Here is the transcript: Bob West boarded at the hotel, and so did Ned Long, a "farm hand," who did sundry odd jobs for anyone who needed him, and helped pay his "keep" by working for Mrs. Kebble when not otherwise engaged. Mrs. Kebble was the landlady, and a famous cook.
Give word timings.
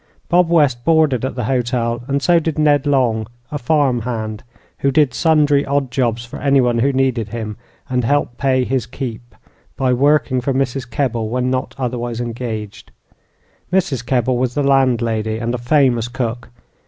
Bob 0.29 0.49
West 0.49 0.83
boarded 0.83 1.23
at 1.23 1.35
the 1.35 1.43
hotel, 1.43 2.01
and 2.07 2.23
so 2.23 2.39
did 2.39 2.57
Ned 2.57 2.87
Long, 2.87 3.27
a 3.51 3.59
"farm 3.59 4.01
hand," 4.01 4.41
who 4.79 4.89
did 4.89 5.13
sundry 5.13 5.63
odd 5.63 5.91
jobs 5.91 6.25
for 6.25 6.39
anyone 6.39 6.79
who 6.79 6.91
needed 6.91 7.29
him, 7.29 7.55
and 7.87 8.03
helped 8.03 8.39
pay 8.39 8.63
his 8.63 8.87
"keep" 8.87 9.35
by 9.77 9.93
working 9.93 10.41
for 10.41 10.55
Mrs. 10.55 10.89
Kebble 10.89 11.29
when 11.29 11.51
not 11.51 11.75
otherwise 11.77 12.19
engaged. 12.19 12.89
Mrs. 13.71 14.03
Kebble 14.03 14.39
was 14.39 14.55
the 14.55 14.63
landlady, 14.63 15.37
and 15.37 15.53
a 15.53 15.59
famous 15.59 16.07
cook. 16.07 16.49